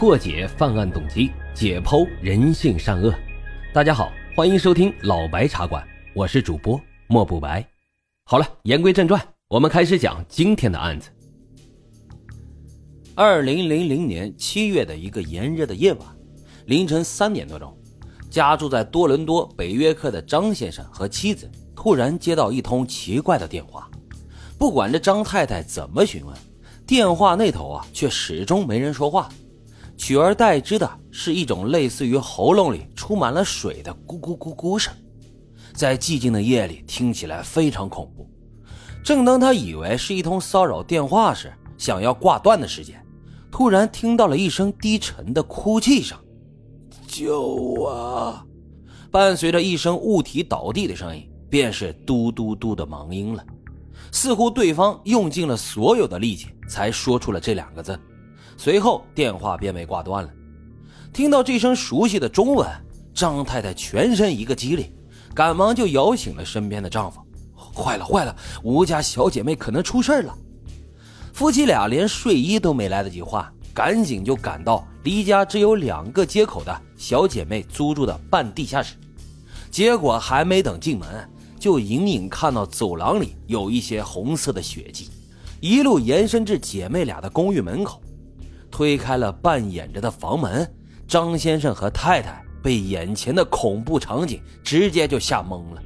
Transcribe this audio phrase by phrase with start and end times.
[0.00, 3.14] 破解犯案动机，解剖人性善恶。
[3.70, 7.62] 大家好，欢迎收听老白茶馆，我是主播莫不白。
[8.24, 11.10] 好了，言归正传，我们开始讲今天的案子。
[13.14, 16.08] 二零零零年七月的一个炎热的夜晚，
[16.64, 17.76] 凌晨三点多钟，
[18.30, 21.46] 家住在多伦多北约克的张先生和妻子
[21.76, 23.86] 突然接到一通奇怪的电话，
[24.56, 26.34] 不管这张太太怎么询问，
[26.86, 29.28] 电话那头啊却始终没人说话。
[30.00, 34.90] 取而代之的是一种类似于喉咙里充满了水的咕咕咕咕声，
[35.74, 38.26] 在寂静的夜里听起来非常恐怖。
[39.04, 42.98] 正当他以为是一通骚扰电话时，想要挂断的时间，
[43.52, 46.16] 突然听到了一声低沉的哭泣声
[47.06, 48.42] ：“救我！”
[49.12, 53.44] 伴随着一声物体倒地的声音，便是嘟嘟嘟的忙音了。
[54.10, 58.00] 似乎对方用尽了所有的力气才说出了这两个字。
[58.62, 60.30] 随后电话便被挂断了。
[61.14, 62.68] 听到这声熟悉的中文，
[63.14, 64.92] 张太太全身一个激灵，
[65.34, 67.22] 赶忙就摇醒了身边的丈夫。
[67.74, 70.36] 坏了坏了，吴家小姐妹可能出事了。
[71.32, 78.94] 夫妻俩连睡衣都没来得及换，赶紧就赶到离家只有两个街口的小姐妹租住的半地下室。
[79.70, 81.26] 结果还没等进门，
[81.58, 85.08] 就隐隐看到走廊里有一些红色的血迹，
[85.60, 88.02] 一路延伸至姐妹俩的公寓门口。
[88.70, 90.70] 推开了半掩着的房门，
[91.06, 95.82] 张先生和太太被眼前的恐怖场景直接就吓懵了。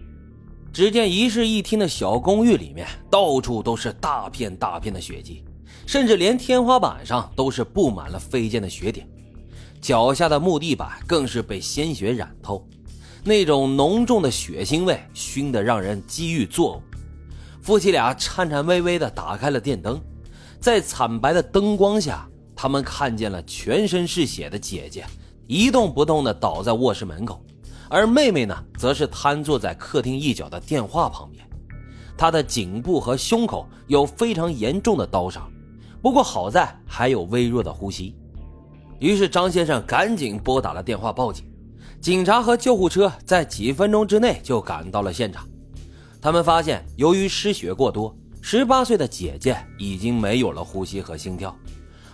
[0.73, 5.45] 只见一室一厅的小公寓里面，到处都是大片大片的血迹，
[5.87, 9.09] 甚至连天花板上都是布满了飞溅的血点，
[9.81, 12.67] 脚下的木地板更是被鲜血染透，
[13.23, 16.83] 那种浓重的血腥味熏得让人几欲作呕。
[17.63, 20.01] 夫妻俩颤颤巍巍地打开了电灯，
[20.59, 22.29] 在惨白的灯光下。
[22.65, 25.05] 他们看见了全身是血的姐姐，
[25.47, 27.45] 一动不动地倒在卧室门口，
[27.91, 31.47] 而妹妹呢，则是瘫坐在客厅一角的电话旁边。
[32.17, 35.47] 她的颈部和胸口有非常严重的刀伤，
[36.01, 38.17] 不过好在还有微弱的呼吸。
[38.99, 41.45] 于是张先生赶紧拨打了电话报警，
[42.01, 45.47] 警察和救护车在几分钟之内就赶到了现场。
[46.19, 51.55] 他们发现，由于失血过多，十八岁的姐姐已经没有了呼吸和心跳。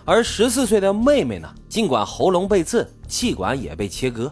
[0.03, 1.53] 而十四岁的妹妹呢？
[1.69, 4.31] 尽管喉咙被刺，气管也被切割，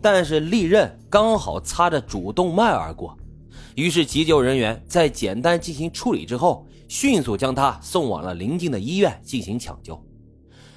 [0.00, 3.16] 但是利刃刚好擦着主动脉而过。
[3.74, 10.00] 于是急救人员在简单进行处理之后，迅速将她送往了邻近的医院进行抢救。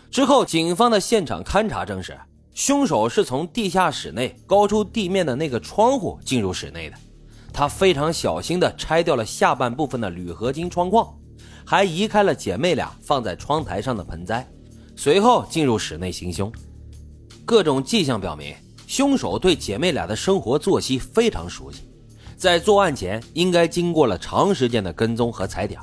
[0.09, 2.19] 之后，警方的现场勘查证实，
[2.53, 6.97] 凶手是从地下室内高出地面的那个窗户进入室内的。
[7.53, 11.08] 他非常小心地拆掉了下半部分的铝合金窗框。
[11.72, 14.46] 还移开了姐妹俩放在窗台上的盆栽，
[14.94, 16.52] 随后进入室内行凶。
[17.46, 18.54] 各种迹象表明，
[18.88, 21.84] 凶手对姐妹俩的生活作息非常熟悉，
[22.36, 25.80] 在作案前应该经过了长时间的跟踪和踩点。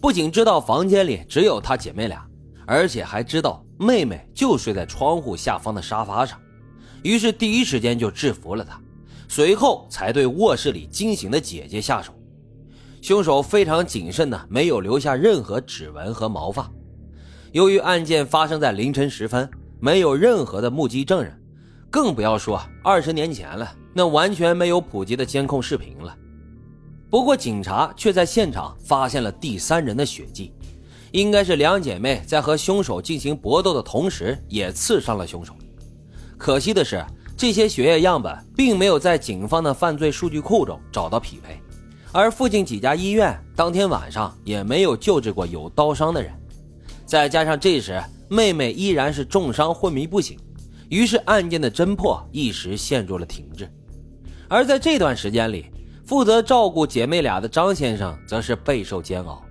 [0.00, 2.26] 不仅知道房间里只有她姐妹俩，
[2.66, 6.36] 而且还知道妹妹就睡在窗户下方的沙发上，
[7.04, 8.80] 于是第一时间就制服了她，
[9.28, 12.12] 随后才对卧室里惊醒的姐姐下手。
[13.04, 16.70] 凶手非常谨慎的，没有留下任何指纹和毛发。
[17.52, 19.46] 由于案件发生在凌晨时分，
[19.78, 21.38] 没有任何的目击证人，
[21.90, 26.16] 更不要说二十年前了，那完全没有普及的监控视频了。
[27.10, 30.54] 不过，警察却在现场发现了第三人的血迹，
[31.12, 35.54] 应该是两姐妹在和凶手进行搏斗的同时，也刺伤了凶手。
[36.38, 37.04] 可惜的是，
[37.36, 41.60] 这些血液样本并没有在警方的犯罪数据库中找到匹配。
[42.16, 46.32] 而附近几家医院当天晚上也没有救治过有刀伤的人，
[47.04, 50.38] 再加上这时妹妹依然是重伤昏迷不醒，
[50.88, 53.68] 于是案件的侦破一时陷入了停滞。
[54.48, 55.66] 而在这段时间里，
[56.06, 59.42] 负责照顾姐妹俩的张先生则是备受煎熬。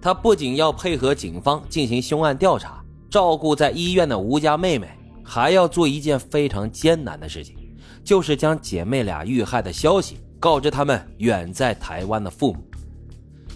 [0.00, 4.88] 他不仅要配合警方进行凶案调查，照顾在医院的吴家妹妹，
[5.24, 7.56] 还要做一件非常艰难的事情，
[8.04, 10.18] 就是将姐妹俩遇害的消息。
[10.44, 12.62] 告知他们远在台湾的父母，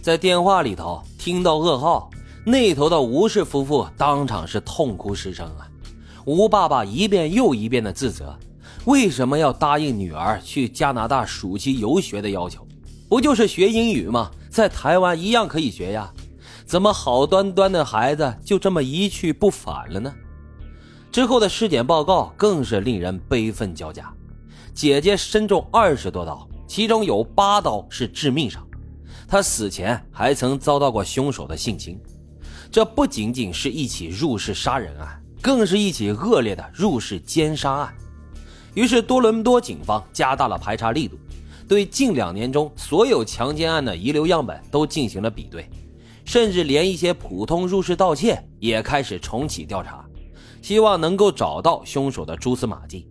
[0.00, 2.08] 在电话里头听到噩耗，
[2.46, 5.68] 那头的吴氏夫妇当场是痛哭失声啊！
[6.24, 8.34] 吴爸爸一遍又一遍的自责，
[8.86, 12.66] 为什么要答应女儿去加拿大暑期游学的要求？
[13.06, 14.30] 不就是学英语吗？
[14.48, 16.10] 在台湾一样可以学呀！
[16.64, 20.10] 怎么好端端的孩子就这么一去不返了呢？
[21.12, 24.10] 之后的尸检报告更是令人悲愤交加，
[24.72, 26.47] 姐姐身中二十多刀。
[26.68, 28.64] 其中有八刀是致命伤，
[29.26, 31.98] 他死前还曾遭到过凶手的性侵，
[32.70, 37.94] 这不仅仅是一起入室杀人案，更是一起恶劣的入室奸杀案。
[38.74, 41.16] 于是，多伦多警方加大了排查力度，
[41.66, 45.68] 对近两年中所有强奸案的遗留样本都进行了比对，
[46.26, 50.04] 甚至连一些普通入室盗窃也开始重启调查，
[50.60, 53.08] 希望能够找到凶手的蛛丝马迹。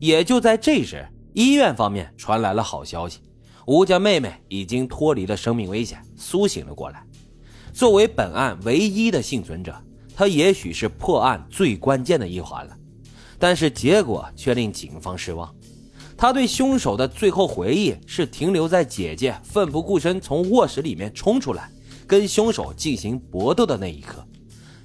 [0.00, 3.20] 也就在这时，医院方面传来了好消息：
[3.66, 7.04] 吴家妹妹已经脱离了生命危险，苏醒了过来。
[7.72, 9.74] 作为本案唯一的幸存者，
[10.14, 12.76] 她也许是破案最关键的一环了。
[13.38, 15.52] 但是结果却令警方失望。
[16.16, 21.68] 他对凶手的最后回忆是停留在姐姐奋不顾身从卧室里面冲出来，
[22.06, 24.24] 跟凶手进行搏斗的那一刻。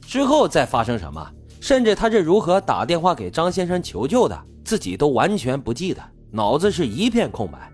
[0.01, 1.29] 之后再发生什么，
[1.61, 6.01] 甚至他是如何打电话给张先生求救的，自己都完全不记得，
[6.31, 7.71] 脑子是一片空白。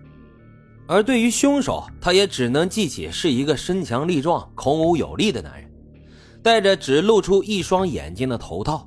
[0.86, 5.70] 而对于凶手，他也只能记起是一个身强力壮、孔武有力的男人，
[6.42, 8.86] 戴着只露出一双眼睛的头套。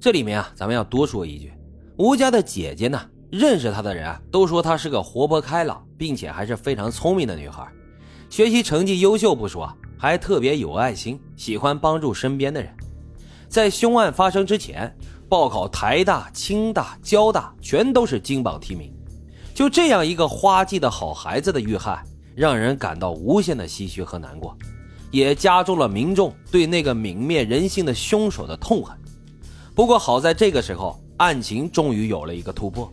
[0.00, 1.52] 这里面啊，咱们要多说一句，
[1.96, 3.00] 吴家的姐姐呢，
[3.30, 7.66] 认识她的人啊，都说她是个活泼开朗，并且还是非常聪明的女孩，
[8.28, 12.70] 学习成绩优秀不说，还特别有爱心，喜欢帮助身边的人。
[13.48, 14.92] 在凶案发生之前，
[15.28, 18.92] 报考台大、清大、交大全都是金榜题名。
[19.54, 24.56] 就这样一个花季的好孩子的遇害，让人感到无限的唏嘘和难过，
[25.10, 28.96] 也加重了民众对那个泯灭人性的凶手的痛恨。
[29.74, 32.92] 不过好在这个时候，案情终于有了一个突破。